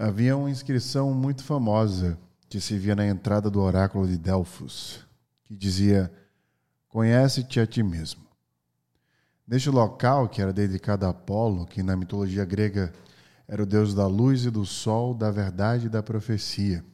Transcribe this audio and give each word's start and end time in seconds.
Havia 0.00 0.36
uma 0.36 0.48
inscrição 0.48 1.12
muito 1.12 1.42
famosa 1.42 2.16
que 2.48 2.60
se 2.60 2.78
via 2.78 2.94
na 2.94 3.04
entrada 3.04 3.50
do 3.50 3.60
oráculo 3.60 4.06
de 4.06 4.16
Delfos, 4.16 5.04
que 5.42 5.56
dizia: 5.56 6.08
Conhece-te 6.86 7.58
a 7.58 7.66
ti 7.66 7.82
mesmo. 7.82 8.22
Neste 9.44 9.68
local, 9.70 10.28
que 10.28 10.40
era 10.40 10.52
dedicado 10.52 11.04
a 11.04 11.08
Apolo, 11.08 11.66
que 11.66 11.82
na 11.82 11.96
mitologia 11.96 12.44
grega 12.44 12.92
era 13.48 13.60
o 13.60 13.66
deus 13.66 13.92
da 13.92 14.06
luz 14.06 14.44
e 14.44 14.50
do 14.50 14.64
sol, 14.64 15.12
da 15.12 15.32
verdade 15.32 15.86
e 15.86 15.90
da 15.90 16.00
profecia, 16.00 16.84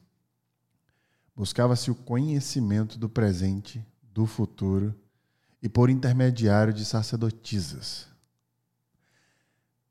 buscava-se 1.36 1.90
o 1.90 1.94
conhecimento 1.94 2.98
do 2.98 3.10
presente, 3.10 3.84
do 4.02 4.24
futuro 4.24 4.94
e 5.60 5.68
por 5.68 5.90
intermediário 5.90 6.72
de 6.72 6.86
sacerdotisas. 6.86 8.13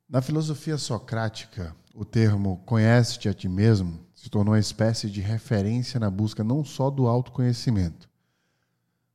Na 0.10 0.22
filosofia 0.22 0.78
socrática, 0.78 1.76
o 1.96 2.04
termo 2.04 2.58
conhece-te 2.66 3.30
a 3.30 3.34
ti 3.34 3.48
mesmo 3.48 4.06
se 4.14 4.30
tornou 4.30 4.54
uma 4.54 4.60
espécie 4.60 5.10
de 5.10 5.20
referência 5.20 6.00
na 6.00 6.10
busca 6.10 6.44
não 6.44 6.64
só 6.64 6.90
do 6.90 7.08
autoconhecimento, 7.08 8.10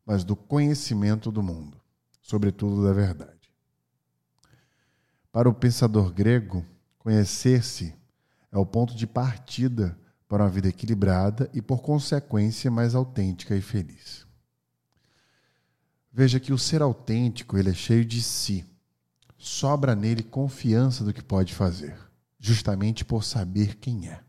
mas 0.05 0.23
do 0.23 0.37
conhecimento 0.37 1.31
do 1.31 1.43
mundo, 1.43 1.81
sobretudo 2.21 2.85
da 2.85 2.93
verdade. 2.93 3.51
Para 5.33 5.49
o 5.49 5.55
pensador 5.55 6.13
grego, 6.13 6.65
conhecer-se 6.99 7.95
é 8.53 8.59
o 8.59 8.67
ponto 8.67 8.95
de 8.95 9.07
partida 9.07 9.99
para 10.29 10.43
uma 10.43 10.51
vida 10.51 10.69
equilibrada 10.69 11.51
e, 11.55 11.63
por 11.63 11.81
consequência, 11.81 12.71
mais 12.71 12.95
autêntica 12.95 13.57
e 13.57 13.63
feliz. 13.63 14.27
Veja 16.13 16.39
que 16.39 16.53
o 16.53 16.59
ser 16.59 16.83
autêntico 16.83 17.57
ele 17.57 17.71
é 17.71 17.75
cheio 17.75 18.05
de 18.05 18.23
si. 18.23 18.67
Sobra 19.39 19.95
nele 19.95 20.25
confiança 20.25 21.05
do 21.05 21.15
que 21.15 21.23
pode 21.23 21.55
fazer, 21.55 21.97
justamente 22.41 23.05
por 23.05 23.23
saber 23.23 23.77
quem 23.77 24.09
é. 24.09 24.21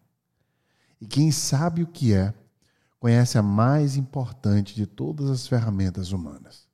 E 1.01 1.07
quem 1.07 1.31
sabe 1.31 1.81
o 1.81 1.87
que 1.87 2.13
é, 2.13 2.31
conhece 2.99 3.37
a 3.37 3.41
mais 3.41 3.95
importante 3.95 4.75
de 4.75 4.85
todas 4.85 5.29
as 5.29 5.47
ferramentas 5.47 6.11
humanas: 6.11 6.67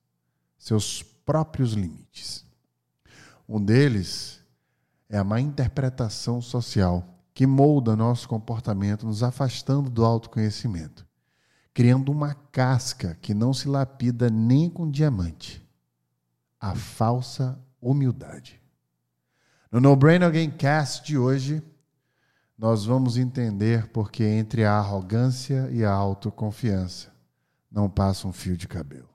seus 0.58 1.02
próprios 1.02 1.74
limites. 1.74 2.44
Um 3.48 3.64
deles 3.64 4.42
é 5.08 5.18
a 5.18 5.24
má 5.24 5.40
interpretação 5.40 6.42
social 6.42 7.16
que 7.34 7.46
molda 7.46 7.96
nosso 7.96 8.28
comportamento, 8.28 9.06
nos 9.06 9.22
afastando 9.22 9.90
do 9.90 10.04
autoconhecimento, 10.04 11.06
criando 11.74 12.12
uma 12.12 12.34
casca 12.34 13.18
que 13.22 13.34
não 13.34 13.54
se 13.54 13.68
lapida 13.68 14.30
nem 14.30 14.70
com 14.70 14.90
diamante 14.90 15.66
a 16.60 16.74
falsa 16.74 17.60
humildade. 17.86 18.60
No 19.72 19.80
No 19.80 19.96
Brain 19.96 20.24
Again 20.24 20.52
Cast 20.52 21.06
de 21.06 21.18
hoje, 21.18 21.62
nós 22.58 22.86
vamos 22.86 23.18
entender 23.18 23.88
porque 23.90 24.24
entre 24.24 24.66
a 24.66 24.74
arrogância 24.74 25.70
e 25.72 25.84
a 25.84 25.92
autoconfiança 25.92 27.14
não 27.72 27.90
passa 27.90 28.28
um 28.28 28.34
fio 28.34 28.58
de 28.58 28.68
cabelo. 28.68 29.10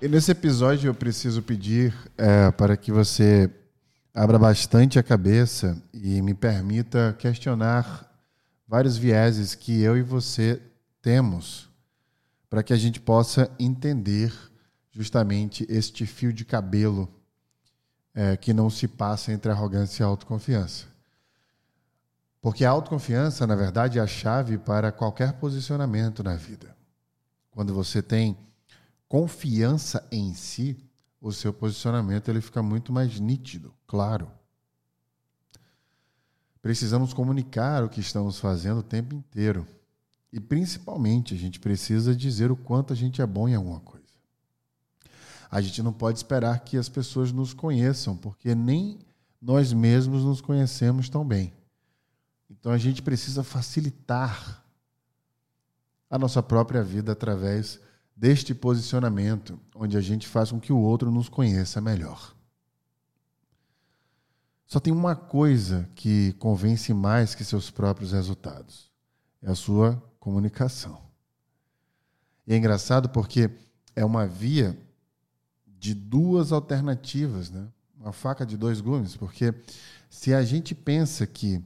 E 0.00 0.06
nesse 0.06 0.30
episódio 0.30 0.88
eu 0.88 0.94
preciso 0.94 1.42
pedir 1.42 1.92
é, 2.16 2.52
para 2.52 2.76
que 2.76 2.92
você 2.92 3.50
abra 4.18 4.36
bastante 4.36 4.98
a 4.98 5.02
cabeça 5.02 5.80
e 5.94 6.20
me 6.20 6.34
permita 6.34 7.14
questionar 7.20 8.12
vários 8.66 8.96
vieses 8.96 9.54
que 9.54 9.80
eu 9.80 9.96
e 9.96 10.02
você 10.02 10.60
temos 11.00 11.70
para 12.50 12.64
que 12.64 12.72
a 12.72 12.76
gente 12.76 13.00
possa 13.00 13.48
entender 13.60 14.34
justamente 14.90 15.64
este 15.68 16.04
fio 16.04 16.32
de 16.32 16.44
cabelo 16.44 17.08
é, 18.12 18.36
que 18.36 18.52
não 18.52 18.68
se 18.68 18.88
passa 18.88 19.30
entre 19.30 19.52
arrogância 19.52 20.02
e 20.02 20.04
autoconfiança. 20.04 20.86
Porque 22.40 22.64
a 22.64 22.70
autoconfiança, 22.70 23.46
na 23.46 23.54
verdade, 23.54 24.00
é 24.00 24.02
a 24.02 24.06
chave 24.08 24.58
para 24.58 24.90
qualquer 24.90 25.34
posicionamento 25.34 26.24
na 26.24 26.34
vida. 26.34 26.76
Quando 27.52 27.72
você 27.72 28.02
tem 28.02 28.36
confiança 29.08 30.04
em 30.10 30.34
si, 30.34 30.76
o 31.20 31.32
seu 31.32 31.52
posicionamento 31.52 32.28
ele 32.28 32.40
fica 32.40 32.62
muito 32.62 32.92
mais 32.92 33.18
nítido, 33.18 33.74
claro. 33.86 34.30
Precisamos 36.62 37.12
comunicar 37.12 37.84
o 37.84 37.88
que 37.88 38.00
estamos 38.00 38.38
fazendo 38.38 38.78
o 38.78 38.82
tempo 38.82 39.14
inteiro. 39.14 39.66
E 40.32 40.38
principalmente, 40.38 41.34
a 41.34 41.36
gente 41.36 41.58
precisa 41.58 42.14
dizer 42.14 42.50
o 42.50 42.56
quanto 42.56 42.92
a 42.92 42.96
gente 42.96 43.22
é 43.22 43.26
bom 43.26 43.48
em 43.48 43.54
alguma 43.54 43.80
coisa. 43.80 44.06
A 45.50 45.60
gente 45.60 45.82
não 45.82 45.92
pode 45.92 46.18
esperar 46.18 46.60
que 46.60 46.76
as 46.76 46.88
pessoas 46.88 47.32
nos 47.32 47.54
conheçam, 47.54 48.16
porque 48.16 48.54
nem 48.54 48.98
nós 49.40 49.72
mesmos 49.72 50.22
nos 50.24 50.40
conhecemos 50.40 51.08
tão 51.08 51.26
bem. 51.26 51.54
Então 52.50 52.72
a 52.72 52.78
gente 52.78 53.00
precisa 53.00 53.42
facilitar 53.42 54.64
a 56.10 56.18
nossa 56.18 56.42
própria 56.42 56.82
vida 56.82 57.12
através 57.12 57.80
deste 58.18 58.52
posicionamento, 58.52 59.60
onde 59.76 59.96
a 59.96 60.00
gente 60.00 60.26
faz 60.26 60.50
com 60.50 60.58
que 60.58 60.72
o 60.72 60.78
outro 60.78 61.08
nos 61.08 61.28
conheça 61.28 61.80
melhor. 61.80 62.34
Só 64.66 64.80
tem 64.80 64.92
uma 64.92 65.14
coisa 65.14 65.88
que 65.94 66.32
convence 66.34 66.92
mais 66.92 67.34
que 67.34 67.44
seus 67.44 67.70
próprios 67.70 68.10
resultados: 68.10 68.90
é 69.40 69.50
a 69.50 69.54
sua 69.54 70.02
comunicação. 70.18 71.00
E 72.44 72.52
é 72.52 72.56
engraçado 72.56 73.08
porque 73.08 73.50
é 73.94 74.04
uma 74.04 74.26
via 74.26 74.76
de 75.64 75.94
duas 75.94 76.50
alternativas, 76.50 77.50
né? 77.50 77.68
uma 77.96 78.12
faca 78.12 78.44
de 78.44 78.56
dois 78.56 78.80
gumes, 78.80 79.16
porque 79.16 79.54
se 80.10 80.34
a 80.34 80.42
gente 80.42 80.74
pensa 80.74 81.24
que 81.24 81.62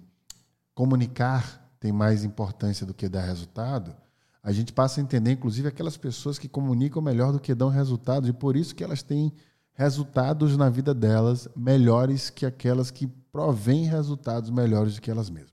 comunicar 0.74 1.72
tem 1.80 1.92
mais 1.92 2.24
importância 2.24 2.86
do 2.86 2.92
que 2.92 3.08
dar 3.08 3.22
resultado, 3.22 3.96
a 4.42 4.50
gente 4.50 4.72
passa 4.72 5.00
a 5.00 5.04
entender, 5.04 5.32
inclusive, 5.32 5.68
aquelas 5.68 5.96
pessoas 5.96 6.38
que 6.38 6.48
comunicam 6.48 7.00
melhor 7.00 7.32
do 7.32 7.38
que 7.38 7.54
dão 7.54 7.68
resultados, 7.68 8.28
e 8.28 8.32
por 8.32 8.56
isso 8.56 8.74
que 8.74 8.82
elas 8.82 9.02
têm 9.02 9.32
resultados 9.74 10.56
na 10.56 10.68
vida 10.68 10.92
delas 10.92 11.48
melhores 11.54 12.28
que 12.28 12.44
aquelas 12.44 12.90
que 12.90 13.06
provêm 13.06 13.86
resultados 13.86 14.50
melhores 14.50 14.96
do 14.96 15.00
que 15.00 15.10
elas 15.10 15.30
mesmas. 15.30 15.52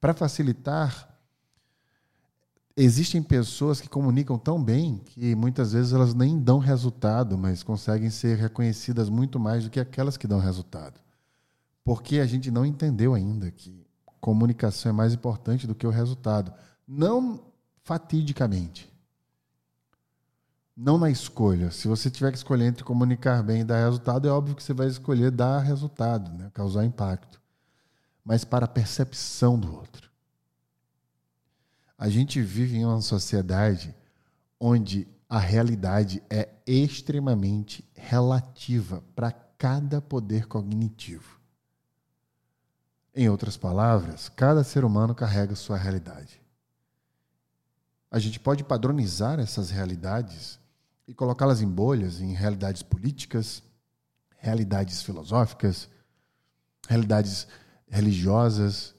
Para 0.00 0.12
facilitar, 0.12 1.16
existem 2.76 3.22
pessoas 3.22 3.80
que 3.80 3.88
comunicam 3.88 4.36
tão 4.36 4.62
bem 4.62 4.98
que 4.98 5.34
muitas 5.34 5.72
vezes 5.72 5.92
elas 5.92 6.12
nem 6.12 6.38
dão 6.38 6.58
resultado, 6.58 7.38
mas 7.38 7.62
conseguem 7.62 8.10
ser 8.10 8.36
reconhecidas 8.36 9.08
muito 9.08 9.38
mais 9.40 9.64
do 9.64 9.70
que 9.70 9.80
aquelas 9.80 10.16
que 10.16 10.26
dão 10.26 10.38
resultado. 10.38 11.00
Porque 11.82 12.18
a 12.18 12.26
gente 12.26 12.50
não 12.50 12.66
entendeu 12.66 13.14
ainda 13.14 13.50
que 13.50 13.86
comunicação 14.20 14.90
é 14.90 14.92
mais 14.92 15.14
importante 15.14 15.66
do 15.66 15.74
que 15.74 15.86
o 15.86 15.90
resultado. 15.90 16.52
Não 16.86 17.40
fatidicamente. 17.86 18.92
Não 20.76 20.98
na 20.98 21.08
escolha. 21.08 21.70
Se 21.70 21.86
você 21.86 22.10
tiver 22.10 22.32
que 22.32 22.36
escolher 22.36 22.66
entre 22.66 22.82
comunicar 22.82 23.44
bem 23.44 23.60
e 23.60 23.64
dar 23.64 23.84
resultado, 23.84 24.26
é 24.26 24.30
óbvio 24.30 24.56
que 24.56 24.62
você 24.62 24.74
vai 24.74 24.88
escolher 24.88 25.30
dar 25.30 25.60
resultado, 25.60 26.32
né? 26.32 26.50
causar 26.52 26.84
impacto. 26.84 27.40
Mas 28.24 28.44
para 28.44 28.64
a 28.64 28.68
percepção 28.68 29.56
do 29.56 29.72
outro. 29.72 30.10
A 31.96 32.08
gente 32.08 32.42
vive 32.42 32.76
em 32.76 32.84
uma 32.84 33.00
sociedade 33.00 33.94
onde 34.58 35.06
a 35.28 35.38
realidade 35.38 36.20
é 36.28 36.48
extremamente 36.66 37.88
relativa 37.94 39.00
para 39.14 39.30
cada 39.30 40.00
poder 40.00 40.48
cognitivo. 40.48 41.40
Em 43.14 43.28
outras 43.28 43.56
palavras, 43.56 44.28
cada 44.28 44.64
ser 44.64 44.84
humano 44.84 45.14
carrega 45.14 45.54
sua 45.54 45.78
realidade. 45.78 46.45
A 48.16 48.18
gente 48.18 48.40
pode 48.40 48.64
padronizar 48.64 49.38
essas 49.38 49.68
realidades 49.68 50.58
e 51.06 51.12
colocá-las 51.12 51.60
em 51.60 51.68
bolhas, 51.68 52.18
em 52.18 52.32
realidades 52.32 52.82
políticas, 52.82 53.62
realidades 54.38 55.02
filosóficas, 55.02 55.86
realidades 56.88 57.46
religiosas. 57.86 58.94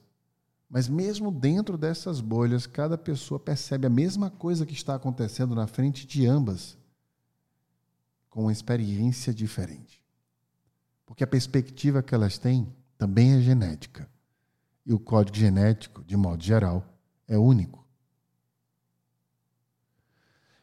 Mas 0.69 0.87
mesmo 0.87 1.31
dentro 1.31 1.79
dessas 1.79 2.21
bolhas, 2.21 2.67
cada 2.67 2.95
pessoa 2.95 3.39
percebe 3.39 3.87
a 3.87 3.89
mesma 3.89 4.29
coisa 4.29 4.67
que 4.67 4.75
está 4.75 4.93
acontecendo 4.93 5.55
na 5.55 5.65
frente 5.65 6.05
de 6.05 6.27
ambas, 6.27 6.77
com 8.29 8.41
uma 8.43 8.51
experiência 8.51 9.33
diferente. 9.33 9.99
Porque 11.07 11.23
a 11.23 11.27
perspectiva 11.27 12.03
que 12.03 12.13
elas 12.13 12.37
têm 12.37 12.71
também 12.99 13.33
é 13.33 13.41
genética. 13.41 14.07
E 14.85 14.93
o 14.93 14.99
código 14.99 15.35
genético, 15.35 16.03
de 16.03 16.15
modo 16.15 16.43
geral, 16.43 16.85
é 17.27 17.35
único. 17.35 17.86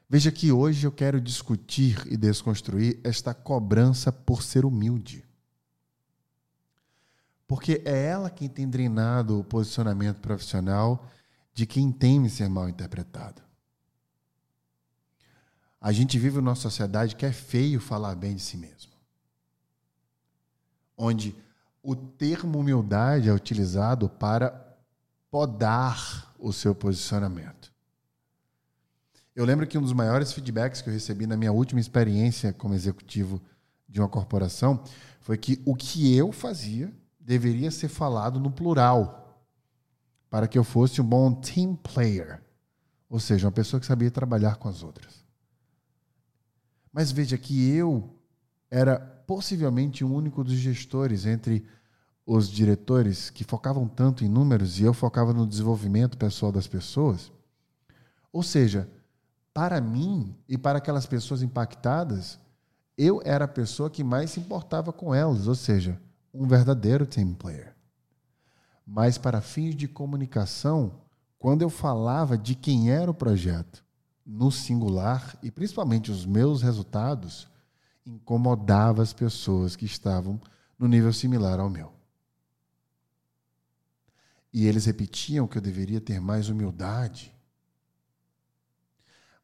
Veja 0.08 0.30
que 0.30 0.52
hoje 0.52 0.86
eu 0.86 0.92
quero 0.92 1.20
discutir 1.20 2.06
e 2.06 2.16
desconstruir 2.16 3.00
esta 3.02 3.32
cobrança 3.32 4.12
por 4.12 4.42
ser 4.42 4.64
humilde. 4.64 5.24
Porque 7.46 7.82
é 7.84 8.06
ela 8.06 8.30
quem 8.30 8.48
tem 8.48 8.68
drenado 8.68 9.38
o 9.38 9.44
posicionamento 9.44 10.20
profissional 10.20 11.08
de 11.52 11.66
quem 11.66 11.90
teme 11.90 12.28
ser 12.28 12.48
mal 12.48 12.68
interpretado. 12.68 13.42
A 15.80 15.92
gente 15.92 16.18
vive 16.18 16.36
numa 16.36 16.54
sociedade 16.54 17.14
que 17.14 17.26
é 17.26 17.32
feio 17.32 17.80
falar 17.80 18.14
bem 18.14 18.34
de 18.34 18.42
si 18.42 18.56
mesmo. 18.56 18.92
Onde 20.96 21.36
o 21.82 21.94
termo 21.94 22.58
humildade 22.58 23.28
é 23.28 23.32
utilizado 23.32 24.08
para 24.08 24.78
podar 25.30 26.34
o 26.38 26.52
seu 26.52 26.74
posicionamento. 26.74 27.73
Eu 29.34 29.44
lembro 29.44 29.66
que 29.66 29.76
um 29.76 29.82
dos 29.82 29.92
maiores 29.92 30.32
feedbacks 30.32 30.80
que 30.80 30.88
eu 30.88 30.92
recebi 30.92 31.26
na 31.26 31.36
minha 31.36 31.52
última 31.52 31.80
experiência 31.80 32.52
como 32.52 32.74
executivo 32.74 33.42
de 33.88 34.00
uma 34.00 34.08
corporação 34.08 34.82
foi 35.20 35.36
que 35.36 35.60
o 35.64 35.74
que 35.74 36.16
eu 36.16 36.30
fazia 36.30 36.94
deveria 37.18 37.70
ser 37.70 37.88
falado 37.88 38.38
no 38.38 38.50
plural, 38.50 39.44
para 40.30 40.46
que 40.46 40.58
eu 40.58 40.62
fosse 40.62 41.00
um 41.00 41.04
bom 41.04 41.34
team 41.34 41.74
player, 41.74 42.42
ou 43.08 43.18
seja, 43.18 43.46
uma 43.46 43.52
pessoa 43.52 43.80
que 43.80 43.86
sabia 43.86 44.10
trabalhar 44.10 44.56
com 44.56 44.68
as 44.68 44.82
outras. 44.82 45.24
Mas 46.92 47.10
veja 47.10 47.36
que 47.36 47.70
eu 47.70 48.16
era 48.70 49.00
possivelmente 49.26 50.04
o 50.04 50.12
único 50.12 50.44
dos 50.44 50.54
gestores 50.54 51.26
entre 51.26 51.66
os 52.26 52.48
diretores 52.48 53.30
que 53.30 53.42
focavam 53.42 53.88
tanto 53.88 54.24
em 54.24 54.28
números 54.28 54.78
e 54.78 54.84
eu 54.84 54.94
focava 54.94 55.32
no 55.32 55.46
desenvolvimento 55.46 56.16
pessoal 56.16 56.52
das 56.52 56.66
pessoas. 56.66 57.32
Ou 58.32 58.42
seja, 58.42 58.88
para 59.54 59.80
mim 59.80 60.36
e 60.48 60.58
para 60.58 60.78
aquelas 60.78 61.06
pessoas 61.06 61.40
impactadas, 61.40 62.40
eu 62.98 63.22
era 63.24 63.44
a 63.44 63.48
pessoa 63.48 63.88
que 63.88 64.04
mais 64.04 64.32
se 64.32 64.40
importava 64.40 64.92
com 64.92 65.14
elas, 65.14 65.46
ou 65.46 65.54
seja, 65.54 65.98
um 66.32 66.46
verdadeiro 66.46 67.06
team 67.06 67.32
player. 67.32 67.74
Mas 68.84 69.16
para 69.16 69.40
fins 69.40 69.74
de 69.74 69.86
comunicação, 69.88 71.00
quando 71.38 71.62
eu 71.62 71.70
falava 71.70 72.36
de 72.36 72.54
quem 72.54 72.90
era 72.90 73.10
o 73.10 73.14
projeto 73.14 73.84
no 74.26 74.50
singular 74.50 75.38
e 75.42 75.50
principalmente 75.50 76.10
os 76.10 76.26
meus 76.26 76.62
resultados, 76.62 77.46
incomodava 78.04 79.02
as 79.02 79.12
pessoas 79.12 79.76
que 79.76 79.84
estavam 79.84 80.40
no 80.78 80.88
nível 80.88 81.12
similar 81.12 81.60
ao 81.60 81.70
meu. 81.70 81.92
E 84.52 84.66
eles 84.66 84.84
repetiam 84.84 85.46
que 85.46 85.58
eu 85.58 85.62
deveria 85.62 86.00
ter 86.00 86.20
mais 86.20 86.48
humildade. 86.48 87.33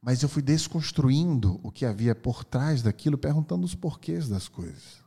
Mas 0.00 0.22
eu 0.22 0.28
fui 0.28 0.42
desconstruindo 0.42 1.60
o 1.62 1.70
que 1.70 1.84
havia 1.84 2.14
por 2.14 2.42
trás 2.44 2.82
daquilo, 2.82 3.18
perguntando 3.18 3.64
os 3.64 3.74
porquês 3.74 4.28
das 4.28 4.48
coisas. 4.48 5.02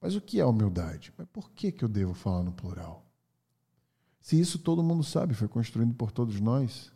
Mas 0.00 0.14
o 0.16 0.20
que 0.20 0.40
é 0.40 0.44
humildade? 0.44 1.12
Mas 1.16 1.26
por 1.28 1.50
que, 1.50 1.70
que 1.70 1.84
eu 1.84 1.88
devo 1.88 2.14
falar 2.14 2.42
no 2.42 2.52
plural? 2.52 3.04
Se 4.20 4.38
isso 4.38 4.58
todo 4.58 4.82
mundo 4.82 5.04
sabe, 5.04 5.34
foi 5.34 5.46
construído 5.46 5.94
por 5.94 6.10
todos 6.10 6.40
nós. 6.40 6.92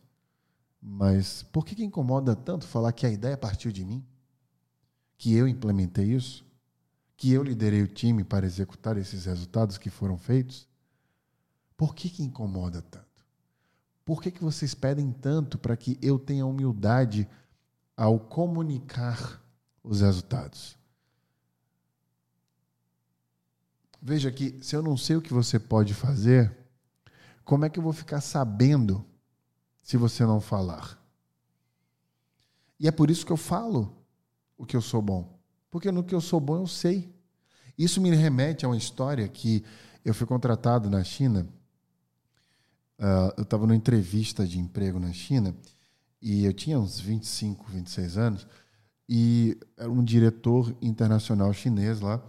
Mas 0.82 1.44
por 1.44 1.64
que, 1.64 1.76
que 1.76 1.84
incomoda 1.84 2.34
tanto 2.34 2.66
falar 2.66 2.92
que 2.92 3.06
a 3.06 3.10
ideia 3.10 3.36
partiu 3.36 3.70
de 3.70 3.84
mim? 3.84 4.04
Que 5.16 5.34
eu 5.34 5.46
implementei 5.46 6.12
isso? 6.12 6.44
Que 7.16 7.30
eu 7.32 7.42
liderei 7.42 7.82
o 7.82 7.88
time 7.88 8.24
para 8.24 8.46
executar 8.46 8.96
esses 8.96 9.26
resultados 9.26 9.78
que 9.78 9.90
foram 9.90 10.16
feitos? 10.16 10.66
Por 11.76 11.94
que, 11.94 12.08
que 12.08 12.22
incomoda 12.22 12.82
tanto? 12.82 13.09
Por 14.10 14.20
que, 14.20 14.32
que 14.32 14.42
vocês 14.42 14.74
pedem 14.74 15.12
tanto 15.12 15.56
para 15.56 15.76
que 15.76 15.96
eu 16.02 16.18
tenha 16.18 16.44
humildade 16.44 17.28
ao 17.96 18.18
comunicar 18.18 19.40
os 19.84 20.00
resultados? 20.00 20.76
Veja 24.02 24.32
que 24.32 24.58
se 24.64 24.74
eu 24.74 24.82
não 24.82 24.96
sei 24.96 25.14
o 25.14 25.22
que 25.22 25.32
você 25.32 25.60
pode 25.60 25.94
fazer, 25.94 26.52
como 27.44 27.64
é 27.64 27.70
que 27.70 27.78
eu 27.78 27.84
vou 27.84 27.92
ficar 27.92 28.20
sabendo 28.20 29.06
se 29.80 29.96
você 29.96 30.26
não 30.26 30.40
falar? 30.40 31.00
E 32.80 32.88
é 32.88 32.90
por 32.90 33.12
isso 33.12 33.24
que 33.24 33.30
eu 33.30 33.36
falo 33.36 33.96
o 34.58 34.66
que 34.66 34.74
eu 34.74 34.82
sou 34.82 35.00
bom. 35.00 35.38
Porque 35.70 35.92
no 35.92 36.02
que 36.02 36.16
eu 36.16 36.20
sou 36.20 36.40
bom 36.40 36.56
eu 36.56 36.66
sei. 36.66 37.14
Isso 37.78 38.00
me 38.00 38.12
remete 38.12 38.64
a 38.64 38.68
uma 38.70 38.76
história 38.76 39.28
que 39.28 39.64
eu 40.04 40.12
fui 40.12 40.26
contratado 40.26 40.90
na 40.90 41.04
China 41.04 41.46
Uh, 43.00 43.32
eu 43.38 43.44
estava 43.44 43.66
numa 43.66 43.74
entrevista 43.74 44.46
de 44.46 44.58
emprego 44.58 45.00
na 45.00 45.10
China 45.10 45.56
e 46.20 46.44
eu 46.44 46.52
tinha 46.52 46.78
uns 46.78 47.00
25, 47.00 47.64
26 47.70 48.18
anos 48.18 48.46
e 49.08 49.56
era 49.74 49.90
um 49.90 50.04
diretor 50.04 50.76
internacional 50.82 51.50
chinês 51.54 51.98
lá 51.98 52.22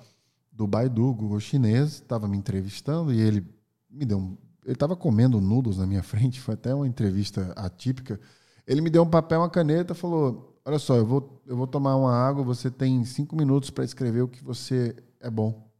do 0.49 0.65
Baidu, 0.65 1.13
Google 1.13 1.41
chinês, 1.41 1.95
estava 1.95 2.25
me 2.25 2.37
entrevistando 2.37 3.13
e 3.13 3.19
ele 3.19 3.45
me 3.89 4.05
deu 4.05 4.17
um, 4.17 4.37
ele 4.63 4.73
estava 4.73 4.95
comendo 4.95 5.41
noodles 5.41 5.77
na 5.77 5.85
minha 5.85 6.03
frente, 6.03 6.39
foi 6.39 6.53
até 6.53 6.73
uma 6.73 6.87
entrevista 6.87 7.51
atípica. 7.57 8.17
Ele 8.65 8.79
me 8.79 8.89
deu 8.89 9.03
um 9.03 9.09
papel, 9.09 9.41
uma 9.41 9.49
caneta, 9.49 9.93
falou: 9.93 10.57
"Olha 10.63 10.79
só, 10.79 10.95
eu 10.95 11.05
vou 11.05 11.41
eu 11.45 11.57
vou 11.57 11.67
tomar 11.67 11.97
uma 11.97 12.13
água, 12.13 12.43
você 12.43 12.71
tem 12.71 13.03
cinco 13.03 13.35
minutos 13.35 13.69
para 13.69 13.83
escrever 13.83 14.21
o 14.21 14.27
que 14.27 14.41
você 14.41 14.95
é 15.19 15.29
bom." 15.29 15.70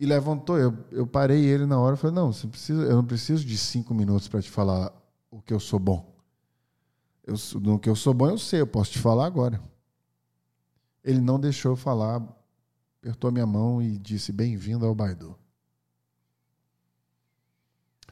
E 0.00 0.06
levantou. 0.06 0.58
Eu, 0.58 0.76
eu 0.90 1.06
parei 1.06 1.44
ele 1.44 1.66
na 1.66 1.78
hora 1.78 1.94
e 1.94 1.98
falei: 1.98 2.16
Não, 2.16 2.32
precisa, 2.32 2.82
eu 2.82 2.96
não 2.96 3.04
preciso 3.04 3.44
de 3.44 3.56
cinco 3.58 3.92
minutos 3.92 4.26
para 4.26 4.40
te 4.40 4.50
falar 4.50 4.90
o 5.30 5.42
que 5.42 5.52
eu 5.52 5.60
sou 5.60 5.78
bom. 5.78 6.10
Eu, 7.22 7.34
no 7.60 7.78
que 7.78 7.88
eu 7.88 7.94
sou 7.94 8.14
bom, 8.14 8.30
eu 8.30 8.38
sei, 8.38 8.62
eu 8.62 8.66
posso 8.66 8.92
te 8.92 8.98
falar 8.98 9.26
agora. 9.26 9.60
Ele 11.04 11.20
não 11.20 11.38
deixou 11.38 11.72
eu 11.72 11.76
falar, 11.76 12.26
apertou 12.98 13.30
minha 13.30 13.46
mão 13.46 13.82
e 13.82 13.98
disse: 13.98 14.32
Bem-vindo 14.32 14.86
ao 14.86 14.94
Baidu. 14.94 15.38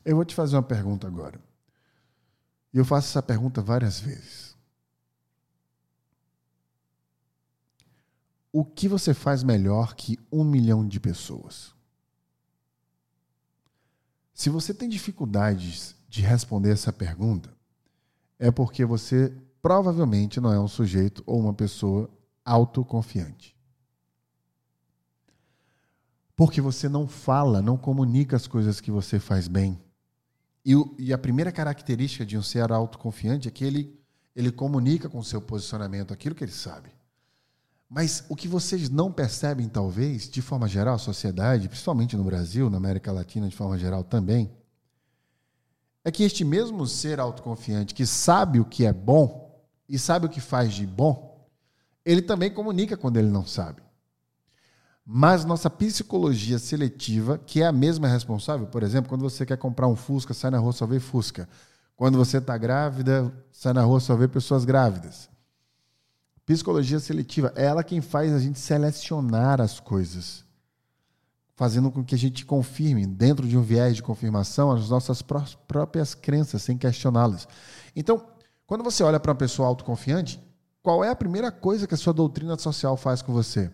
Eu 0.05 0.17
vou 0.17 0.25
te 0.27 0.35
fazer 0.35 0.57
uma 0.57 0.63
pergunta 0.63 1.07
agora. 1.07 1.41
E 2.73 2.77
eu 2.77 2.85
faço 2.85 3.09
essa 3.09 3.23
pergunta 3.23 3.63
várias 3.63 3.99
vezes. 3.99 4.57
O 8.53 8.63
que 8.65 8.89
você 8.89 9.15
faz 9.15 9.43
melhor 9.43 9.95
que 9.95 10.19
um 10.31 10.45
milhão 10.45 10.87
de 10.87 11.01
pessoas? 11.01 11.78
Se 14.39 14.49
você 14.49 14.73
tem 14.73 14.89
dificuldades 14.89 15.97
de 16.09 16.23
responder 16.23 16.71
essa 16.71 16.93
pergunta, 16.93 17.53
é 18.39 18.53
porque 18.53 18.85
você 18.85 19.37
provavelmente 19.61 20.41
não 20.41 20.53
é 20.53 20.61
um 20.61 20.69
sujeito 20.69 21.25
ou 21.27 21.41
uma 21.41 21.53
pessoa 21.53 22.09
autoconfiante. 22.45 23.57
Porque 26.37 26.61
você 26.61 26.89
não 26.89 27.09
fala, 27.09 27.61
não 27.61 27.77
comunica 27.77 28.37
as 28.37 28.47
coisas 28.47 28.81
que 28.81 28.93
você 28.93 29.19
faz 29.19 29.49
bem. 29.49 29.77
E, 30.65 30.73
e 31.01 31.13
a 31.13 31.19
primeira 31.19 31.51
característica 31.51 32.25
de 32.25 32.39
um 32.39 32.43
ser 32.43 32.71
autoconfiante 32.71 33.49
é 33.49 33.51
que 33.51 33.65
ele, 33.65 34.01
ele 34.37 34.53
comunica 34.53 35.09
com 35.09 35.19
o 35.19 35.25
seu 35.25 35.43
posicionamento 35.43 36.15
aquilo 36.15 36.37
que 36.37 36.45
ele 36.45 36.53
sabe. 36.53 36.91
Mas 37.89 38.25
o 38.29 38.37
que 38.37 38.47
vocês 38.47 38.91
não 38.91 39.11
percebem, 39.11 39.69
talvez, 39.69 40.29
de 40.29 40.43
forma 40.43 40.69
geral, 40.69 40.97
a 40.97 40.99
sociedade, 40.99 41.69
principalmente 41.69 42.17
no 42.17 42.25
Brasil, 42.25 42.69
na 42.69 42.77
América 42.77 43.11
Latina 43.11 43.49
de 43.49 43.57
forma 43.57 43.79
geral 43.79 44.05
também, 44.05 44.51
é 46.05 46.11
que 46.11 46.23
este 46.23 46.45
mesmo 46.45 46.87
ser 46.87 47.19
autoconfiante, 47.19 47.95
que 47.95 48.05
sabe 48.05 48.61
o 48.61 48.65
que 48.65 48.85
é 48.85 48.93
bom 48.93 49.65
e 49.89 49.99
sabe 49.99 50.27
o 50.27 50.29
que 50.29 50.41
faz 50.41 50.75
de 50.75 50.87
bom, 50.87 51.49
ele 52.05 52.21
também 52.21 52.51
comunica 52.51 52.97
quando 52.97 53.17
ele 53.17 53.29
não 53.29 53.47
sabe. 53.47 53.83
Mas 55.05 55.47
nossa 55.47 55.71
psicologia 55.71 56.59
seletiva, 56.59 57.39
que 57.39 57.63
é 57.63 57.67
a 57.67 57.73
mesma 57.73 58.07
responsável, 58.07 58.67
por 58.67 58.83
exemplo, 58.83 59.09
quando 59.09 59.23
você 59.23 59.47
quer 59.47 59.57
comprar 59.57 59.89
um 59.89 59.97
Fusca, 59.97 60.35
sai 60.35 60.51
na 60.51 60.59
rua 60.59 60.73
só 60.73 60.87
vê 60.87 61.01
Fusca. 61.01 61.49
Quando 61.97 62.19
você 62.19 62.37
está 62.37 62.59
grávida, 62.59 63.33
sai 63.51 63.73
na 63.73 63.83
rua 63.83 64.01
só 64.01 64.15
vê 64.15 64.29
pessoas 64.29 64.67
grávidas. 64.67 65.31
Psicologia 66.49 66.99
seletiva 66.99 67.53
é 67.55 67.67
ela 67.67 67.85
quem 67.85 68.01
faz 68.01 68.33
a 68.33 68.39
gente 68.39 68.59
selecionar 68.59 69.61
as 69.61 69.79
coisas, 69.79 70.47
fazendo 71.55 71.91
com 71.91 72.03
que 72.03 72.15
a 72.15 72.19
gente 72.19 72.47
confirme, 72.47 73.07
dentro 73.07 73.47
de 73.47 73.55
um 73.55 73.61
viés 73.61 73.97
de 73.97 74.03
confirmação, 74.03 74.73
as 74.73 74.89
nossas 74.89 75.21
pró 75.21 75.45
próprias 75.67 76.15
crenças, 76.15 76.63
sem 76.63 76.79
questioná-las. 76.79 77.47
Então, 77.95 78.27
quando 78.67 78.83
você 78.83 79.03
olha 79.03 79.21
para 79.21 79.31
uma 79.31 79.37
pessoa 79.37 79.69
autoconfiante, 79.69 80.43
qual 80.83 81.05
é 81.05 81.11
a 81.11 81.15
primeira 81.15 81.53
coisa 81.53 81.87
que 81.87 81.93
a 81.93 81.99
sua 81.99 82.15
doutrina 82.15 82.57
social 82.57 82.97
faz 82.97 83.21
com 83.21 83.31
você? 83.31 83.71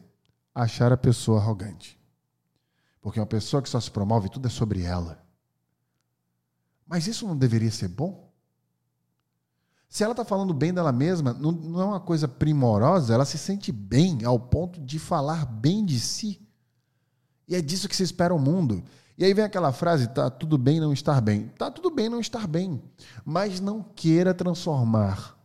Achar 0.53 0.93
a 0.93 0.97
pessoa 0.97 1.39
arrogante. 1.39 1.97
Porque 3.01 3.21
uma 3.21 3.27
pessoa 3.27 3.63
que 3.63 3.69
só 3.69 3.79
se 3.79 3.89
promove, 3.93 4.29
tudo 4.29 4.49
é 4.49 4.51
sobre 4.51 4.83
ela. 4.83 5.25
Mas 6.85 7.07
isso 7.07 7.25
não 7.25 7.37
deveria 7.37 7.71
ser 7.71 7.87
bom? 7.87 8.34
Se 9.95 10.03
ela 10.03 10.11
está 10.11 10.25
falando 10.25 10.53
bem 10.53 10.75
dela 10.75 10.91
mesma, 10.91 11.33
não, 11.33 11.53
não 11.53 11.81
é 11.81 11.85
uma 11.85 12.01
coisa 12.01 12.27
primorosa, 12.27 13.15
ela 13.15 13.25
se 13.25 13.39
sente 13.39 13.71
bem 13.71 14.25
ao 14.25 14.41
ponto 14.41 14.81
de 14.81 14.99
falar 14.99 15.47
bem 15.47 15.85
de 15.85 16.01
si. 16.01 16.41
E 17.47 17.55
é 17.55 17.61
disso 17.61 17.89
que 17.89 17.95
se 17.95 18.03
espera 18.03 18.35
o 18.35 18.39
mundo. 18.41 18.83
E 19.17 19.25
aí 19.25 19.33
vem 19.33 19.45
aquela 19.45 19.71
frase: 19.71 20.09
tá 20.09 20.29
tudo 20.29 20.59
bem 20.59 20.81
não 20.81 20.93
estar 20.93 21.21
bem. 21.21 21.47
Tá 21.57 21.71
tudo 21.71 21.93
bem 21.93 22.09
não 22.09 22.19
estar 22.19 22.49
bem. 22.49 22.83
Mas 23.25 23.61
não 23.61 23.85
queira 23.85 24.35
transformar 24.35 25.39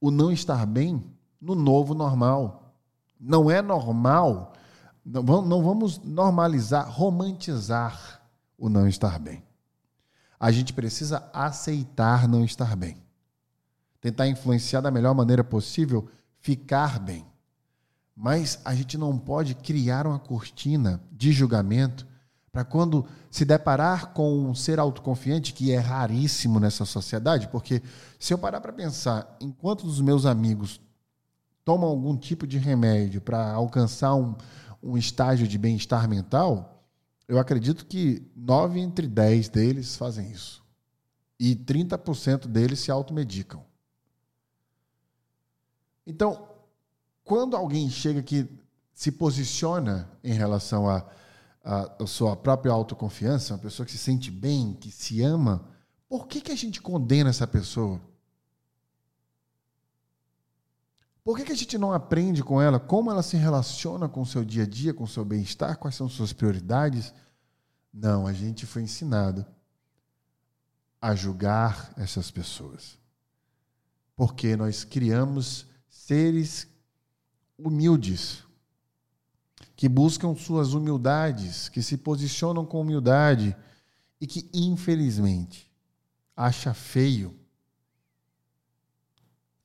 o 0.00 0.10
não 0.10 0.32
estar 0.32 0.66
bem 0.66 1.00
no 1.40 1.54
novo 1.54 1.94
normal. 1.94 2.74
Não 3.16 3.48
é 3.48 3.62
normal. 3.62 4.54
Não 5.04 5.62
vamos 5.62 6.00
normalizar, 6.00 6.90
romantizar 6.90 8.22
o 8.58 8.68
não 8.68 8.88
estar 8.88 9.20
bem. 9.20 9.44
A 10.40 10.50
gente 10.50 10.72
precisa 10.72 11.30
aceitar 11.32 12.26
não 12.26 12.44
estar 12.44 12.74
bem. 12.74 13.06
Tentar 14.00 14.28
influenciar 14.28 14.80
da 14.80 14.90
melhor 14.90 15.14
maneira 15.14 15.42
possível, 15.42 16.08
ficar 16.40 16.98
bem. 16.98 17.26
Mas 18.14 18.60
a 18.64 18.74
gente 18.74 18.98
não 18.98 19.18
pode 19.18 19.54
criar 19.54 20.06
uma 20.06 20.18
cortina 20.18 21.02
de 21.12 21.32
julgamento 21.32 22.06
para 22.50 22.64
quando 22.64 23.06
se 23.30 23.44
deparar 23.44 24.12
com 24.12 24.48
um 24.48 24.54
ser 24.54 24.80
autoconfiante, 24.80 25.52
que 25.52 25.70
é 25.70 25.78
raríssimo 25.78 26.58
nessa 26.58 26.84
sociedade, 26.84 27.48
porque 27.48 27.82
se 28.18 28.32
eu 28.32 28.38
parar 28.38 28.60
para 28.60 28.72
pensar, 28.72 29.36
enquanto 29.40 29.84
os 29.84 30.00
meus 30.00 30.26
amigos 30.26 30.80
tomam 31.64 31.88
algum 31.88 32.16
tipo 32.16 32.46
de 32.46 32.58
remédio 32.58 33.20
para 33.20 33.52
alcançar 33.52 34.14
um, 34.14 34.34
um 34.82 34.96
estágio 34.96 35.46
de 35.46 35.58
bem-estar 35.58 36.08
mental, 36.08 36.82
eu 37.28 37.38
acredito 37.38 37.84
que 37.84 38.26
nove 38.34 38.80
entre 38.80 39.06
dez 39.06 39.48
deles 39.48 39.94
fazem 39.94 40.30
isso. 40.30 40.64
E 41.38 41.54
30% 41.54 42.46
deles 42.46 42.80
se 42.80 42.90
automedicam. 42.90 43.67
Então, 46.08 46.48
quando 47.22 47.56
alguém 47.56 47.88
chega 47.88 48.22
que 48.22 48.48
se 48.92 49.12
posiciona 49.12 50.10
em 50.24 50.32
relação 50.32 50.88
a 50.88 51.06
a, 51.68 52.02
a 52.02 52.06
sua 52.06 52.34
própria 52.34 52.72
autoconfiança, 52.72 53.52
uma 53.52 53.60
pessoa 53.60 53.84
que 53.84 53.92
se 53.92 53.98
sente 53.98 54.30
bem, 54.30 54.72
que 54.72 54.90
se 54.90 55.20
ama, 55.22 55.68
por 56.08 56.26
que, 56.26 56.40
que 56.40 56.50
a 56.50 56.56
gente 56.56 56.80
condena 56.80 57.28
essa 57.28 57.46
pessoa? 57.46 58.00
Por 61.22 61.36
que, 61.36 61.44
que 61.44 61.52
a 61.52 61.56
gente 61.56 61.76
não 61.76 61.92
aprende 61.92 62.42
com 62.42 62.60
ela 62.62 62.80
como 62.80 63.10
ela 63.10 63.22
se 63.22 63.36
relaciona 63.36 64.08
com 64.08 64.22
o 64.22 64.26
seu 64.26 64.42
dia 64.42 64.62
a 64.62 64.66
dia, 64.66 64.94
com 64.94 65.04
o 65.04 65.08
seu 65.08 65.26
bem-estar, 65.26 65.76
quais 65.76 65.94
são 65.94 66.08
suas 66.08 66.32
prioridades? 66.32 67.12
Não, 67.92 68.26
a 68.26 68.32
gente 68.32 68.64
foi 68.64 68.80
ensinado 68.80 69.44
a 70.98 71.14
julgar 71.14 71.92
essas 71.98 72.30
pessoas. 72.30 72.98
Porque 74.16 74.56
nós 74.56 74.84
criamos 74.84 75.66
seres 75.98 76.68
humildes, 77.58 78.44
que 79.74 79.88
buscam 79.88 80.34
suas 80.34 80.72
humildades, 80.72 81.68
que 81.68 81.82
se 81.82 81.96
posicionam 81.96 82.64
com 82.64 82.80
humildade 82.80 83.54
e 84.20 84.26
que, 84.26 84.48
infelizmente, 84.54 85.70
acha 86.36 86.72
feio 86.72 87.36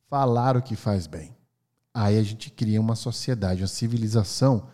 falar 0.09 0.57
o 0.57 0.61
que 0.61 0.75
faz 0.75 1.07
bem. 1.07 1.35
Aí 1.93 2.17
a 2.17 2.23
gente 2.23 2.49
cria 2.49 2.81
uma 2.81 2.95
sociedade, 2.95 3.61
uma 3.61 3.67
civilização 3.67 4.69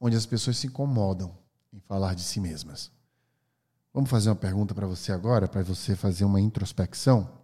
onde 0.00 0.16
as 0.16 0.26
pessoas 0.26 0.58
se 0.58 0.66
incomodam 0.66 1.36
em 1.72 1.80
falar 1.80 2.14
de 2.14 2.22
si 2.22 2.40
mesmas. 2.40 2.90
Vamos 3.92 4.10
fazer 4.10 4.28
uma 4.28 4.36
pergunta 4.36 4.74
para 4.74 4.86
você 4.86 5.12
agora, 5.12 5.48
para 5.48 5.62
você 5.62 5.94
fazer 5.94 6.24
uma 6.24 6.40
introspecção. 6.40 7.43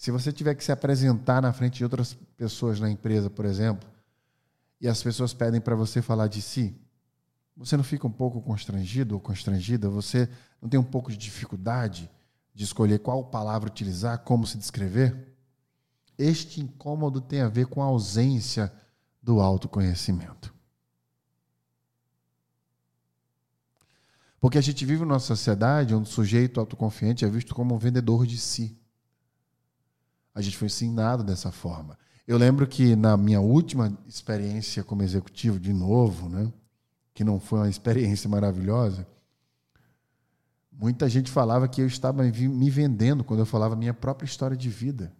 Se 0.00 0.10
você 0.10 0.32
tiver 0.32 0.54
que 0.54 0.64
se 0.64 0.72
apresentar 0.72 1.42
na 1.42 1.52
frente 1.52 1.76
de 1.76 1.84
outras 1.84 2.14
pessoas 2.34 2.80
na 2.80 2.90
empresa, 2.90 3.28
por 3.28 3.44
exemplo, 3.44 3.86
e 4.80 4.88
as 4.88 5.02
pessoas 5.02 5.34
pedem 5.34 5.60
para 5.60 5.76
você 5.76 6.00
falar 6.00 6.26
de 6.26 6.40
si, 6.40 6.74
você 7.54 7.76
não 7.76 7.84
fica 7.84 8.06
um 8.06 8.10
pouco 8.10 8.40
constrangido 8.40 9.14
ou 9.14 9.20
constrangida? 9.20 9.90
Você 9.90 10.26
não 10.58 10.70
tem 10.70 10.80
um 10.80 10.84
pouco 10.84 11.10
de 11.10 11.18
dificuldade 11.18 12.10
de 12.54 12.64
escolher 12.64 13.00
qual 13.00 13.22
palavra 13.26 13.68
utilizar, 13.68 14.20
como 14.20 14.46
se 14.46 14.56
descrever? 14.56 15.36
Este 16.16 16.62
incômodo 16.62 17.20
tem 17.20 17.42
a 17.42 17.48
ver 17.50 17.66
com 17.66 17.82
a 17.82 17.84
ausência 17.84 18.72
do 19.22 19.38
autoconhecimento. 19.38 20.54
Porque 24.40 24.56
a 24.56 24.62
gente 24.62 24.86
vive 24.86 25.04
numa 25.04 25.20
sociedade 25.20 25.94
onde 25.94 26.08
o 26.08 26.10
sujeito 26.10 26.58
autoconfiante 26.58 27.22
é 27.22 27.28
visto 27.28 27.54
como 27.54 27.74
um 27.74 27.78
vendedor 27.78 28.26
de 28.26 28.38
si. 28.38 28.79
A 30.40 30.42
gente 30.42 30.56
foi 30.56 30.66
ensinado 30.66 31.22
dessa 31.22 31.52
forma. 31.52 31.98
Eu 32.26 32.38
lembro 32.38 32.66
que 32.66 32.96
na 32.96 33.14
minha 33.14 33.42
última 33.42 33.94
experiência 34.08 34.82
como 34.82 35.02
executivo, 35.02 35.60
de 35.60 35.70
novo, 35.70 36.30
né, 36.30 36.50
que 37.12 37.22
não 37.22 37.38
foi 37.38 37.58
uma 37.58 37.68
experiência 37.68 38.26
maravilhosa, 38.26 39.06
muita 40.72 41.10
gente 41.10 41.30
falava 41.30 41.68
que 41.68 41.82
eu 41.82 41.86
estava 41.86 42.22
me 42.22 42.70
vendendo 42.70 43.22
quando 43.22 43.40
eu 43.40 43.46
falava 43.46 43.76
minha 43.76 43.92
própria 43.92 44.24
história 44.24 44.56
de 44.56 44.70
vida. 44.70 45.12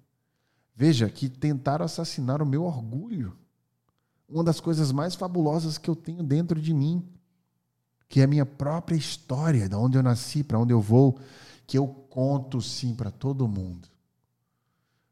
Veja 0.74 1.10
que 1.10 1.28
tentaram 1.28 1.84
assassinar 1.84 2.40
o 2.40 2.46
meu 2.46 2.64
orgulho. 2.64 3.36
Uma 4.26 4.42
das 4.42 4.58
coisas 4.58 4.90
mais 4.90 5.14
fabulosas 5.14 5.76
que 5.76 5.90
eu 5.90 5.94
tenho 5.94 6.22
dentro 6.22 6.58
de 6.58 6.72
mim, 6.72 7.06
que 8.08 8.20
é 8.20 8.24
a 8.24 8.26
minha 8.26 8.46
própria 8.46 8.96
história, 8.96 9.68
de 9.68 9.76
onde 9.76 9.98
eu 9.98 10.02
nasci, 10.02 10.42
para 10.42 10.58
onde 10.58 10.72
eu 10.72 10.80
vou, 10.80 11.18
que 11.66 11.76
eu 11.76 11.86
conto 11.86 12.62
sim 12.62 12.94
para 12.94 13.10
todo 13.10 13.46
mundo 13.46 13.89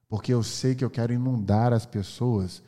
porque 0.09 0.33
eu 0.33 0.43
sei 0.43 0.75
que 0.75 0.85
eu 0.85 0.91
quero 0.91 1.13
inundar 1.13 1.73
as 1.73 1.85
pessoas 1.85 2.63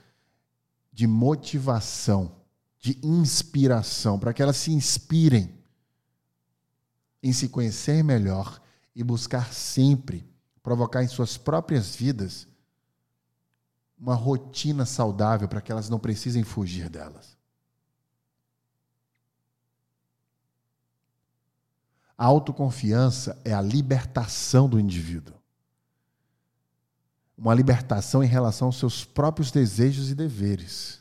de 0.92 1.06
motivação, 1.06 2.36
de 2.78 2.98
inspiração, 3.02 4.18
para 4.18 4.34
que 4.34 4.42
elas 4.42 4.58
se 4.58 4.70
inspirem 4.70 5.58
em 7.22 7.32
se 7.32 7.48
conhecer 7.48 8.04
melhor 8.04 8.60
e 8.94 9.02
buscar 9.02 9.52
sempre 9.52 10.28
provocar 10.62 11.02
em 11.02 11.08
suas 11.08 11.38
próprias 11.38 11.96
vidas 11.96 12.46
uma 13.98 14.14
rotina 14.14 14.84
saudável 14.84 15.48
para 15.48 15.60
que 15.60 15.72
elas 15.72 15.88
não 15.88 15.98
precisem 15.98 16.42
fugir 16.42 16.88
delas. 16.88 17.38
A 22.16 22.26
autoconfiança 22.26 23.40
é 23.44 23.54
a 23.54 23.62
libertação 23.62 24.68
do 24.68 24.78
indivíduo 24.78 25.39
uma 27.40 27.54
libertação 27.54 28.22
em 28.22 28.26
relação 28.26 28.68
aos 28.68 28.76
seus 28.76 29.02
próprios 29.02 29.50
desejos 29.50 30.10
e 30.10 30.14
deveres. 30.14 31.00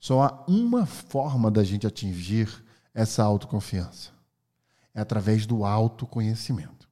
Só 0.00 0.22
há 0.22 0.44
uma 0.48 0.84
forma 0.84 1.48
da 1.48 1.62
gente 1.62 1.86
atingir 1.86 2.64
essa 2.92 3.22
autoconfiança: 3.22 4.10
é 4.92 5.00
através 5.00 5.46
do 5.46 5.64
autoconhecimento. 5.64 6.88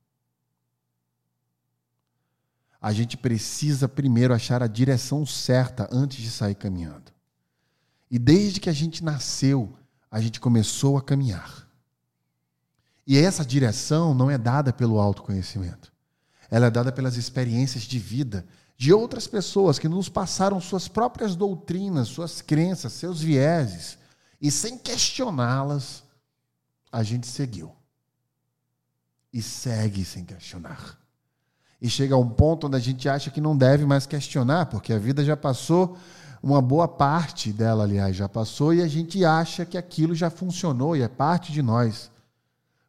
A 2.80 2.92
gente 2.92 3.16
precisa 3.16 3.88
primeiro 3.88 4.32
achar 4.32 4.62
a 4.62 4.68
direção 4.68 5.26
certa 5.26 5.88
antes 5.90 6.22
de 6.22 6.30
sair 6.30 6.54
caminhando. 6.54 7.12
E 8.10 8.18
desde 8.18 8.60
que 8.60 8.70
a 8.70 8.74
gente 8.74 9.02
nasceu, 9.02 9.76
a 10.10 10.20
gente 10.20 10.38
começou 10.38 10.96
a 10.96 11.02
caminhar. 11.02 11.66
E 13.06 13.18
essa 13.18 13.44
direção 13.44 14.14
não 14.14 14.30
é 14.30 14.38
dada 14.38 14.72
pelo 14.72 15.00
autoconhecimento 15.00 15.93
ela 16.50 16.66
é 16.66 16.70
dada 16.70 16.92
pelas 16.92 17.16
experiências 17.16 17.84
de 17.84 17.98
vida 17.98 18.44
de 18.76 18.92
outras 18.92 19.26
pessoas 19.26 19.78
que 19.78 19.88
nos 19.88 20.08
passaram 20.08 20.60
suas 20.60 20.88
próprias 20.88 21.36
doutrinas, 21.36 22.08
suas 22.08 22.42
crenças, 22.42 22.92
seus 22.92 23.20
vieses, 23.20 23.98
e 24.40 24.50
sem 24.50 24.76
questioná-las, 24.76 26.02
a 26.90 27.02
gente 27.02 27.26
seguiu. 27.26 27.72
E 29.32 29.40
segue 29.40 30.04
sem 30.04 30.24
questionar. 30.24 30.98
E 31.80 31.88
chega 31.88 32.14
a 32.14 32.18
um 32.18 32.28
ponto 32.28 32.66
onde 32.66 32.76
a 32.76 32.80
gente 32.80 33.08
acha 33.08 33.30
que 33.30 33.40
não 33.40 33.56
deve 33.56 33.84
mais 33.84 34.06
questionar, 34.06 34.66
porque 34.66 34.92
a 34.92 34.98
vida 34.98 35.24
já 35.24 35.36
passou, 35.36 35.96
uma 36.42 36.60
boa 36.60 36.86
parte 36.86 37.52
dela, 37.52 37.84
aliás, 37.84 38.14
já 38.14 38.28
passou, 38.28 38.74
e 38.74 38.82
a 38.82 38.88
gente 38.88 39.24
acha 39.24 39.64
que 39.64 39.78
aquilo 39.78 40.14
já 40.14 40.30
funcionou 40.30 40.96
e 40.96 41.02
é 41.02 41.08
parte 41.08 41.52
de 41.52 41.62
nós. 41.62 42.10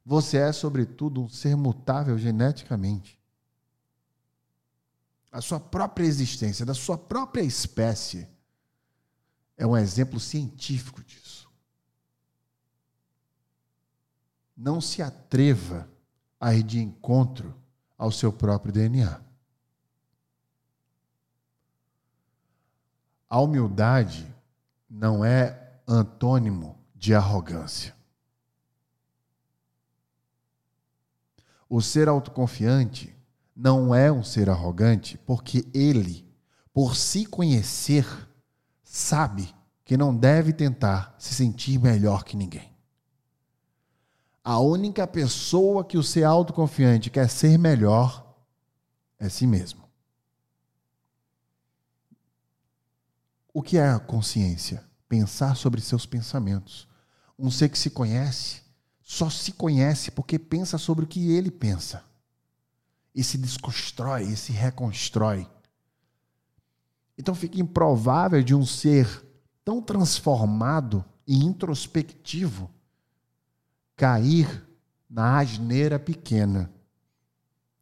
Você 0.06 0.38
é, 0.38 0.52
sobretudo, 0.52 1.22
um 1.22 1.30
ser 1.30 1.56
mutável 1.56 2.18
geneticamente 2.18 3.18
a 5.36 5.42
sua 5.42 5.60
própria 5.60 6.06
existência, 6.06 6.66
da 6.66 6.74
sua 6.74 6.98
própria 6.98 7.42
espécie, 7.42 8.26
é 9.58 9.68
um 9.68 9.76
exemplo 9.76 10.18
científico 10.18 11.04
disso. 11.04 11.52
Não 14.56 14.80
se 14.80 15.02
atreva 15.02 15.90
a 16.40 16.54
ir 16.54 16.64
de 16.64 16.80
encontro 16.80 17.54
ao 17.98 18.14
seu 18.14 18.32
próprio 18.32 18.72
DNA. 18.72 19.20
A 23.30 23.42
humildade 23.42 24.34
não 24.90 25.26
é 25.26 25.82
antônimo 25.86 26.80
de 26.96 27.14
arrogância. 27.14 27.94
O 31.68 31.82
ser 31.82 32.08
autoconfiante 32.08 33.15
não 33.56 33.96
é 33.96 34.12
um 34.12 34.24
ser 34.24 34.50
arrogante 34.50 35.18
porque 35.20 35.66
ele, 35.74 36.28
por 36.74 36.96
se 36.96 37.26
conhecer, 37.26 38.06
sabe 38.84 39.54
que 39.86 39.96
não 39.96 40.16
deve 40.16 40.52
tentar 40.52 41.16
se 41.18 41.34
sentir 41.34 41.80
melhor 41.80 42.24
que 42.24 42.36
ninguém. 42.36 42.74
A 44.44 44.60
única 44.60 45.08
pessoa 45.08 45.86
que 45.86 45.98
o 45.98 46.04
ser 46.04 46.24
autoconfiante 46.24 47.10
quer 47.10 47.30
ser 47.30 47.58
melhor 47.58 48.36
é 49.18 49.30
si 49.30 49.48
mesmo. 49.48 49.86
O 53.54 53.62
que 53.62 53.78
é 53.78 53.90
a 53.90 54.00
consciência? 54.00 54.84
Pensar 55.08 55.56
sobre 55.56 55.80
seus 55.82 56.06
pensamentos. 56.06 56.88
Um 57.40 57.50
ser 57.50 57.70
que 57.70 57.80
se 57.80 57.90
conhece 57.90 58.66
só 59.02 59.30
se 59.30 59.52
conhece 59.52 60.10
porque 60.10 60.40
pensa 60.40 60.80
sobre 60.80 61.06
o 61.06 61.08
que 61.08 61.32
ele 61.32 61.52
pensa. 61.52 62.04
E 63.16 63.24
se 63.24 63.38
desconstrói, 63.38 64.26
e 64.26 64.36
se 64.36 64.52
reconstrói. 64.52 65.50
Então 67.18 67.34
fica 67.34 67.60
improvável 67.60 68.44
de 68.44 68.54
um 68.54 68.66
ser 68.66 69.26
tão 69.64 69.82
transformado 69.82 71.04
e 71.26 71.44
introspectivo 71.44 72.70
cair 73.96 74.68
na 75.10 75.40
asneira 75.40 75.98
pequena 75.98 76.72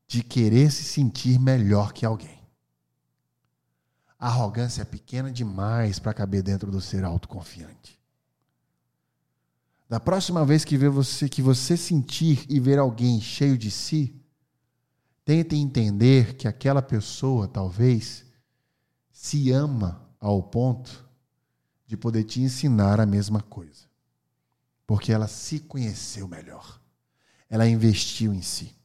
de 0.08 0.24
querer 0.24 0.72
se 0.72 0.84
sentir 0.84 1.40
melhor 1.40 1.92
que 1.92 2.06
alguém. 2.06 2.40
A 4.20 4.28
arrogância 4.28 4.84
é 4.84 4.86
pequena 4.86 5.32
demais 5.32 6.00
para 6.00 6.14
caber 6.14 6.44
dentro 6.44 6.72
do 6.72 6.80
ser 6.80 7.04
autoconfiante. 7.04 8.00
Da 9.90 10.00
próxima 10.00 10.46
vez 10.46 10.64
que, 10.64 10.78
ver 10.78 10.90
você, 10.90 11.28
que 11.28 11.42
você 11.42 11.76
sentir 11.76 12.46
e 12.48 12.60
ver 12.60 12.80
alguém 12.80 13.20
cheio 13.20 13.58
de 13.58 13.70
si, 13.70 14.23
tente 15.26 15.56
entender 15.56 16.36
que 16.36 16.48
aquela 16.48 16.82
pessoa, 16.82 17.48
talvez, 17.48 18.26
se 19.12 19.52
ama 19.52 20.08
ao 20.20 20.44
ponto 20.44 21.06
de 21.86 21.96
poder 21.96 22.24
te 22.24 22.42
ensinar 22.42 23.00
a 23.00 23.06
mesma 23.06 23.42
coisa. 23.42 23.86
Porque 24.86 25.12
ela 25.12 25.28
se 25.28 25.60
conheceu 25.60 26.28
melhor. 26.28 26.82
Ela 27.50 27.68
investiu 27.68 28.34
em 28.34 28.42
si. 28.42 28.76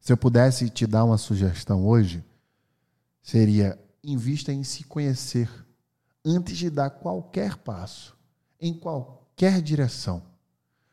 Se 0.00 0.12
eu 0.12 0.16
pudesse 0.16 0.70
te 0.70 0.86
dar 0.86 1.04
uma 1.04 1.18
sugestão 1.18 1.86
hoje, 1.86 2.24
seria 3.22 3.78
invista 4.02 4.52
em 4.52 4.64
se 4.64 4.84
conhecer 4.84 5.48
antes 6.24 6.56
de 6.56 6.70
dar 6.70 6.90
qualquer 6.90 7.56
passo, 7.56 8.16
em 8.60 8.72
qualquer 8.72 9.60
direção 9.60 10.22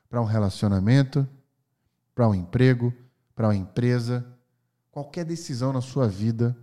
para 0.10 0.22
um 0.22 0.26
relacionamento, 0.26 1.28
para 2.14 2.28
um 2.28 2.34
emprego, 2.34 2.94
para 3.36 3.48
uma 3.48 3.56
empresa, 3.56 4.26
qualquer 4.98 5.24
decisão 5.24 5.72
na 5.72 5.80
sua 5.80 6.08
vida 6.08 6.58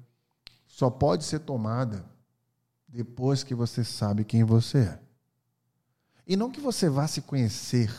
só 0.67 0.91
pode 0.91 1.23
ser 1.23 1.39
tomada 1.39 2.05
depois 2.89 3.45
que 3.45 3.55
você 3.55 3.85
sabe 3.85 4.25
quem 4.25 4.43
você 4.43 4.79
é. 4.79 5.01
E 6.27 6.35
não 6.35 6.51
que 6.51 6.61
você 6.61 6.89
vá 6.89 7.07
se 7.07 7.23
conhecer 7.23 7.95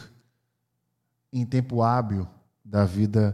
em 1.31 1.45
tempo 1.45 1.81
hábil 1.81 2.27
da 2.65 2.83
vida 2.83 3.33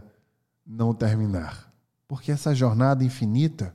não 0.64 0.94
terminar. 0.94 1.74
Porque 2.06 2.30
essa 2.30 2.54
jornada 2.54 3.02
infinita 3.02 3.74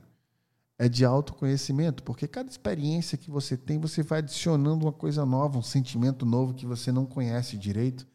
é 0.78 0.88
de 0.88 1.04
autoconhecimento, 1.04 2.02
porque 2.04 2.26
cada 2.26 2.48
experiência 2.48 3.18
que 3.18 3.30
você 3.30 3.58
tem, 3.58 3.78
você 3.78 4.02
vai 4.02 4.20
adicionando 4.20 4.86
uma 4.86 4.92
coisa 4.92 5.26
nova, 5.26 5.58
um 5.58 5.62
sentimento 5.62 6.24
novo 6.24 6.54
que 6.54 6.64
você 6.64 6.90
não 6.90 7.04
conhece 7.04 7.58
direito, 7.58 8.06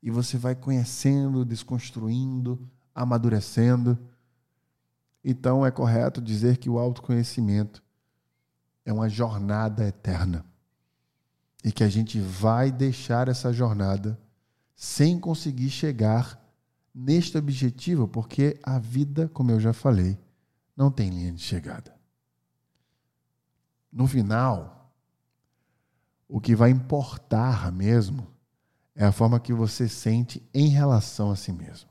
e 0.00 0.12
você 0.12 0.38
vai 0.38 0.54
conhecendo, 0.54 1.44
desconstruindo, 1.44 2.70
amadurecendo. 2.94 3.98
Então 5.24 5.64
é 5.64 5.70
correto 5.70 6.20
dizer 6.20 6.56
que 6.56 6.70
o 6.70 6.78
autoconhecimento 6.78 7.82
é 8.84 8.92
uma 8.92 9.08
jornada 9.08 9.86
eterna. 9.86 10.44
E 11.62 11.70
que 11.70 11.84
a 11.84 11.88
gente 11.88 12.18
vai 12.18 12.72
deixar 12.72 13.28
essa 13.28 13.52
jornada 13.52 14.18
sem 14.74 15.18
conseguir 15.20 15.68
chegar 15.68 16.42
neste 16.94 17.36
objetivo, 17.36 18.08
porque 18.08 18.58
a 18.62 18.78
vida, 18.78 19.28
como 19.28 19.50
eu 19.50 19.60
já 19.60 19.72
falei, 19.72 20.18
não 20.74 20.90
tem 20.90 21.10
linha 21.10 21.32
de 21.32 21.42
chegada 21.42 22.00
no 23.92 24.06
final, 24.06 24.92
o 26.28 26.40
que 26.40 26.54
vai 26.54 26.70
importar 26.70 27.72
mesmo 27.72 28.26
é 28.94 29.04
a 29.04 29.12
forma 29.12 29.40
que 29.40 29.52
você 29.52 29.88
sente 29.88 30.42
em 30.54 30.68
relação 30.68 31.30
a 31.30 31.36
si 31.36 31.52
mesmo. 31.52 31.89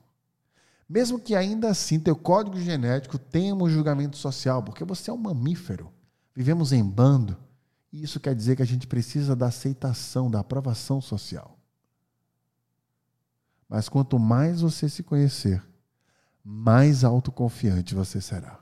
Mesmo 0.89 1.19
que 1.19 1.35
ainda 1.35 1.69
assim 1.69 1.99
teu 1.99 2.15
código 2.15 2.59
genético 2.59 3.19
tenha 3.19 3.53
um 3.53 3.69
julgamento 3.69 4.17
social, 4.17 4.63
porque 4.63 4.83
você 4.83 5.11
é 5.11 5.13
um 5.13 5.17
mamífero, 5.17 5.93
vivemos 6.33 6.73
em 6.73 6.83
bando, 6.83 7.37
e 7.93 8.01
isso 8.01 8.19
quer 8.19 8.33
dizer 8.33 8.55
que 8.55 8.63
a 8.63 8.65
gente 8.65 8.87
precisa 8.87 9.35
da 9.35 9.45
aceitação, 9.47 10.31
da 10.31 10.39
aprovação 10.39 10.99
social. 10.99 11.59
Mas 13.67 13.87
quanto 13.87 14.17
mais 14.17 14.61
você 14.61 14.89
se 14.89 15.03
conhecer, 15.03 15.63
mais 16.43 17.03
autoconfiante 17.03 17.93
você 17.93 18.19
será. 18.19 18.59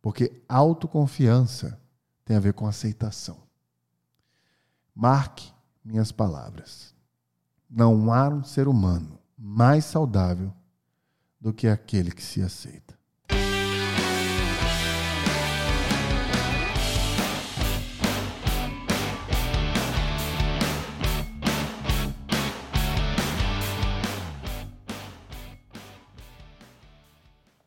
Porque 0.00 0.42
autoconfiança 0.48 1.78
tem 2.24 2.38
a 2.38 2.40
ver 2.40 2.54
com 2.54 2.66
aceitação. 2.66 3.36
Marque 4.94 5.52
minhas 5.84 6.10
palavras. 6.10 6.94
Não 7.68 8.10
há 8.10 8.30
um 8.30 8.42
ser 8.42 8.66
humano 8.66 9.18
mais 9.36 9.84
saudável 9.84 10.54
do 11.40 11.52
que 11.52 11.68
aquele 11.68 12.10
que 12.10 12.22
se 12.22 12.42
aceita. 12.42 12.95